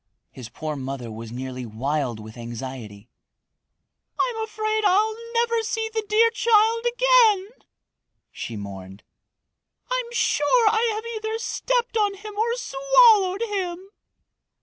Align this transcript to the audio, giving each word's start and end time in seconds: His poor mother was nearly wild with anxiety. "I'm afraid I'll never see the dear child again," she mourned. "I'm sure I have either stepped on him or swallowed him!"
His 0.31 0.49
poor 0.49 0.75
mother 0.75 1.11
was 1.11 1.31
nearly 1.31 1.63
wild 1.63 2.19
with 2.19 2.35
anxiety. 2.35 3.07
"I'm 4.19 4.43
afraid 4.43 4.83
I'll 4.83 5.15
never 5.35 5.61
see 5.61 5.91
the 5.93 6.03
dear 6.09 6.31
child 6.31 6.87
again," 6.91 7.49
she 8.31 8.55
mourned. 8.57 9.03
"I'm 9.91 10.11
sure 10.11 10.67
I 10.71 10.89
have 10.95 11.05
either 11.05 11.37
stepped 11.37 11.97
on 11.97 12.15
him 12.15 12.33
or 12.35 12.55
swallowed 12.55 13.43
him!" 13.43 13.89